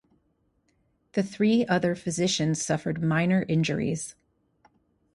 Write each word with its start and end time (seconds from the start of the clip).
The 1.11 1.21
three 1.21 1.63
other 1.67 1.93
physicians 1.93 2.59
suffered 2.59 3.03
minor 3.03 3.45
injuries. 3.47 4.15